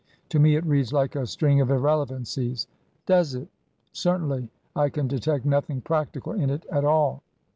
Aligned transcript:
To 0.29 0.39
me 0.39 0.55
it 0.55 0.65
reads 0.65 0.91
like 0.91 1.15
a 1.15 1.27
string 1.27 1.61
of 1.61 1.69
irrelevancies."" 1.69 2.65
Does 3.05 3.35
it 3.35 3.49
?""Certainly. 3.91 4.49
I 4.75 4.89
can 4.89 5.07
detect 5.07 5.45
nothing 5.45 5.79
practical 5.81 6.33
in 6.33 6.49
it 6.49 6.65
at 6.71 6.83
all." 6.83 7.21